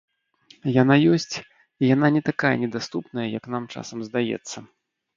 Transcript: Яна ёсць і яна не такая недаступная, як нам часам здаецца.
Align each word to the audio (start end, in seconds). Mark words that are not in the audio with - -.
Яна 0.81 0.95
ёсць 1.17 1.35
і 1.41 1.83
яна 1.95 2.07
не 2.17 2.21
такая 2.33 2.53
недаступная, 2.65 3.31
як 3.39 3.43
нам 3.55 3.63
часам 3.79 3.97
здаецца. 4.11 4.57